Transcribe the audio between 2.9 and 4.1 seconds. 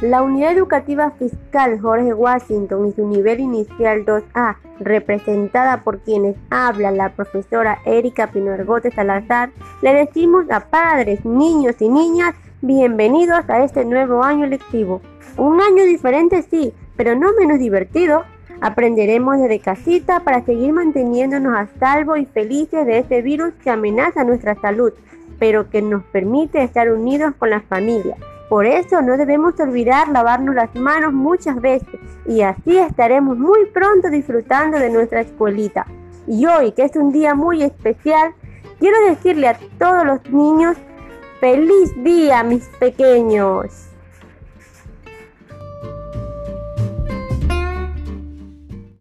su nivel inicial